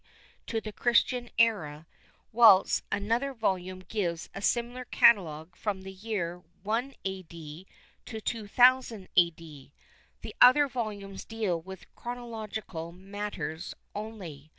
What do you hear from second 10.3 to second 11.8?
other volumes deal